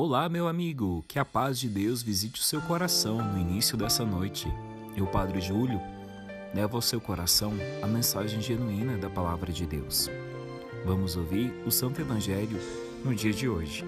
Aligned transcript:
Olá, 0.00 0.28
meu 0.28 0.46
amigo, 0.46 1.04
que 1.08 1.18
a 1.18 1.24
paz 1.24 1.58
de 1.58 1.68
Deus 1.68 2.02
visite 2.04 2.40
o 2.40 2.44
seu 2.44 2.62
coração 2.62 3.20
no 3.20 3.36
início 3.36 3.76
dessa 3.76 4.04
noite. 4.04 4.46
Eu, 4.96 5.08
Padre 5.08 5.40
Júlio, 5.40 5.80
levo 6.54 6.76
ao 6.76 6.80
seu 6.80 7.00
coração 7.00 7.52
a 7.82 7.86
mensagem 7.88 8.40
genuína 8.40 8.96
da 8.96 9.10
Palavra 9.10 9.52
de 9.52 9.66
Deus. 9.66 10.08
Vamos 10.86 11.16
ouvir 11.16 11.52
o 11.66 11.70
Santo 11.72 12.00
Evangelho 12.00 12.60
no 13.04 13.12
dia 13.12 13.32
de 13.32 13.48
hoje. 13.48 13.84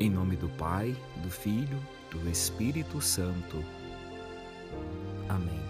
Em 0.00 0.08
nome 0.08 0.34
do 0.34 0.48
Pai, 0.48 0.96
do 1.22 1.30
Filho, 1.30 1.78
do 2.10 2.26
Espírito 2.30 3.02
Santo. 3.02 3.62
Amém. 5.28 5.60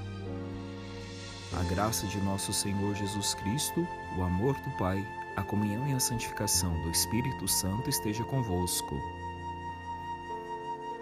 A 1.59 1.65
graça 1.65 2.07
de 2.07 2.19
nosso 2.19 2.53
Senhor 2.53 2.95
Jesus 2.95 3.35
Cristo, 3.35 3.85
o 4.17 4.23
amor 4.23 4.55
do 4.55 4.71
Pai, 4.79 5.05
a 5.37 5.43
comunhão 5.43 5.87
e 5.89 5.93
a 5.93 6.01
santificação 6.01 6.73
do 6.83 6.91
Espírito 6.91 7.49
Santo 7.49 7.91
esteja 7.91 8.23
convosco. 8.25 9.01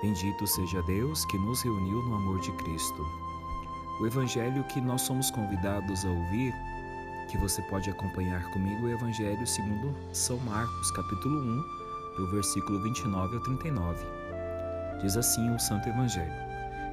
Bendito 0.00 0.46
seja 0.46 0.82
Deus 0.82 1.24
que 1.27 1.38
nos 1.38 1.62
reuniu 1.62 2.02
no 2.02 2.16
amor 2.16 2.41
de 2.41 2.50
Cristo. 2.52 3.06
O 4.00 4.06
Evangelho 4.06 4.64
que 4.64 4.80
nós 4.80 5.02
somos 5.02 5.30
convidados 5.30 6.05
a 6.05 6.08
ouvir, 6.08 6.55
que 7.28 7.38
você 7.38 7.62
pode 7.62 7.88
acompanhar 7.88 8.42
comigo, 8.50 8.88
é 8.88 8.92
o 8.92 8.95
Evangelho 8.95 9.46
segundo 9.46 9.95
São 10.12 10.38
Marcos, 10.38 10.91
capítulo 10.91 11.38
1, 11.38 12.16
do 12.16 12.30
versículo 12.33 12.83
29 12.83 13.36
ao 13.36 13.42
39. 13.42 14.05
Diz 15.00 15.16
assim 15.16 15.55
o 15.55 15.58
Santo 15.60 15.88
Evangelho. 15.88 16.33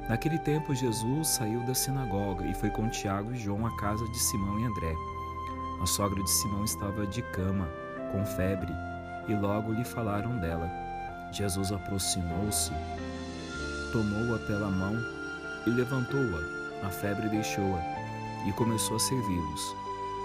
Naquele 0.08 0.38
tempo, 0.38 0.74
Jesus 0.74 1.28
saiu 1.28 1.60
da 1.66 1.74
sinagoga 1.74 2.46
e 2.46 2.54
foi 2.54 2.70
com 2.70 2.88
Tiago 2.88 3.32
e 3.32 3.36
João 3.36 3.66
à 3.66 3.76
casa 3.76 4.06
de 4.08 4.18
Simão 4.18 4.58
e 4.60 4.64
André. 4.64 4.94
A 5.80 5.86
sogra 5.86 6.22
de 6.22 6.30
Simão 6.30 6.62
estava 6.62 7.06
de 7.06 7.22
cama, 7.22 7.66
com 8.12 8.22
febre, 8.26 8.70
e 9.26 9.34
logo 9.34 9.72
lhe 9.72 9.82
falaram 9.82 10.36
dela. 10.36 10.70
Jesus 11.32 11.72
aproximou-se, 11.72 12.70
tomou-a 13.90 14.38
pela 14.40 14.68
mão 14.68 14.94
e 15.66 15.70
levantou-a. 15.70 16.86
A 16.86 16.90
febre 16.90 17.30
deixou-a 17.30 17.80
e 18.46 18.52
começou 18.52 18.96
a 18.96 19.00
servi-los. 19.00 19.74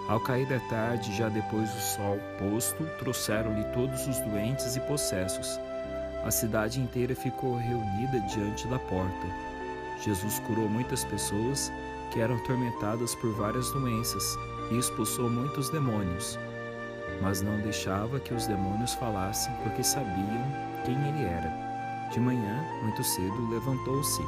Ao 0.09 0.19
cair 0.19 0.45
da 0.47 0.59
tarde, 0.67 1.15
já 1.15 1.29
depois 1.29 1.71
do 1.71 1.79
sol 1.79 2.19
posto, 2.37 2.83
trouxeram-lhe 2.99 3.63
todos 3.73 4.07
os 4.07 4.19
doentes 4.19 4.75
e 4.75 4.81
possessos. 4.81 5.57
A 6.25 6.31
cidade 6.31 6.81
inteira 6.81 7.15
ficou 7.15 7.55
reunida 7.55 8.19
diante 8.27 8.67
da 8.67 8.77
porta. 8.77 9.27
Jesus 10.01 10.37
curou 10.39 10.67
muitas 10.67 11.05
pessoas 11.05 11.71
que 12.11 12.19
eram 12.19 12.35
atormentadas 12.35 13.15
por 13.15 13.31
várias 13.31 13.71
doenças 13.71 14.37
e 14.71 14.77
expulsou 14.77 15.29
muitos 15.29 15.69
demônios. 15.69 16.37
Mas 17.21 17.41
não 17.41 17.59
deixava 17.61 18.19
que 18.19 18.33
os 18.33 18.47
demônios 18.47 18.93
falassem 18.93 19.53
porque 19.63 19.83
sabiam 19.83 20.45
quem 20.83 20.95
ele 21.07 21.23
era. 21.23 22.09
De 22.11 22.19
manhã, 22.19 22.63
muito 22.83 23.03
cedo, 23.03 23.49
levantou-se 23.49 24.21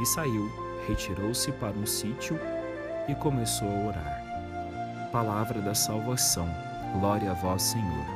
e 0.00 0.06
saiu, 0.06 0.50
retirou-se 0.86 1.50
para 1.52 1.76
um 1.76 1.86
sítio 1.86 2.38
e 3.08 3.14
começou 3.14 3.68
a 3.68 3.86
orar. 3.88 5.08
Palavra 5.10 5.60
da 5.60 5.74
salvação. 5.74 6.48
Glória 6.98 7.30
a 7.30 7.34
vós, 7.34 7.62
Senhor. 7.62 8.06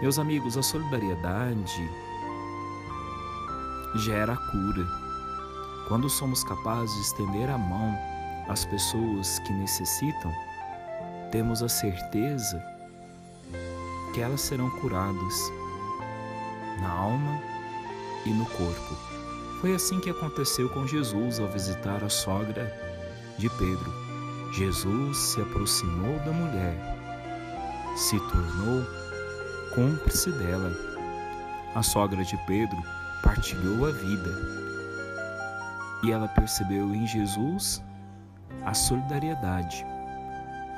Meus 0.00 0.18
amigos, 0.18 0.56
a 0.56 0.62
solidariedade 0.62 1.90
gera 3.96 4.36
cura. 4.36 4.86
Quando 5.88 6.08
somos 6.08 6.42
capazes 6.44 6.94
de 6.94 7.00
estender 7.02 7.50
a 7.50 7.58
mão 7.58 7.98
às 8.50 8.64
pessoas 8.64 9.38
que 9.38 9.52
necessitam, 9.52 10.34
temos 11.30 11.62
a 11.62 11.68
certeza 11.68 12.60
que 14.12 14.20
elas 14.20 14.40
serão 14.40 14.68
curadas 14.80 15.34
na 16.80 16.90
alma 16.90 17.40
e 18.26 18.30
no 18.30 18.44
corpo. 18.46 18.96
Foi 19.60 19.72
assim 19.72 20.00
que 20.00 20.10
aconteceu 20.10 20.68
com 20.70 20.84
Jesus 20.84 21.38
ao 21.38 21.46
visitar 21.46 22.02
a 22.02 22.08
sogra 22.08 22.76
de 23.38 23.48
Pedro. 23.50 23.94
Jesus 24.52 25.16
se 25.16 25.40
aproximou 25.40 26.18
da 26.20 26.32
mulher, 26.32 26.76
se 27.96 28.18
tornou 28.18 28.84
cúmplice 29.76 30.32
dela. 30.32 30.72
A 31.76 31.84
sogra 31.84 32.24
de 32.24 32.36
Pedro 32.48 32.82
partilhou 33.22 33.86
a 33.86 33.92
vida 33.92 34.30
e 36.02 36.10
ela 36.10 36.26
percebeu 36.26 36.92
em 36.92 37.06
Jesus 37.06 37.80
a 38.64 38.74
solidariedade. 38.74 39.86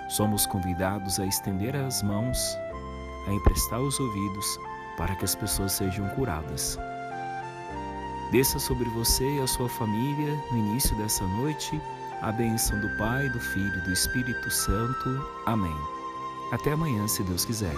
Somos 0.08 0.46
convidados 0.46 1.18
a 1.18 1.26
estender 1.26 1.74
as 1.74 2.02
mãos, 2.02 2.58
a 3.26 3.32
emprestar 3.32 3.80
os 3.80 3.98
ouvidos 3.98 4.58
para 4.96 5.14
que 5.16 5.24
as 5.24 5.34
pessoas 5.34 5.72
sejam 5.72 6.08
curadas. 6.10 6.78
Desça 8.30 8.58
sobre 8.58 8.88
você 8.90 9.36
e 9.36 9.40
a 9.40 9.46
sua 9.46 9.68
família 9.68 10.34
no 10.50 10.58
início 10.58 10.96
dessa 10.96 11.26
noite 11.26 11.80
a 12.22 12.30
bênção 12.30 12.78
do 12.80 12.88
Pai, 12.96 13.28
do 13.28 13.40
Filho 13.40 13.76
e 13.78 13.80
do 13.80 13.92
Espírito 13.92 14.48
Santo. 14.48 15.28
Amém. 15.44 15.76
Até 16.52 16.70
amanhã, 16.70 17.06
se 17.08 17.22
Deus 17.24 17.44
quiser. 17.44 17.74